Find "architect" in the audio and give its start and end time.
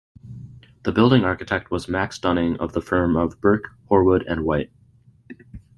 1.25-1.69